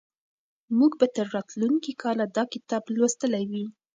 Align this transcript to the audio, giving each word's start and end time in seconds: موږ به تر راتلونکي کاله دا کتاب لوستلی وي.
موږ 0.77 0.91
به 0.99 1.07
تر 1.15 1.25
راتلونکي 1.35 1.91
کاله 2.01 2.25
دا 2.35 2.43
کتاب 2.53 2.83
لوستلی 2.95 3.43
وي. 3.51 3.65